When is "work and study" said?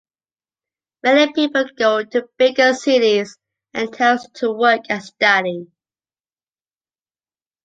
4.51-5.67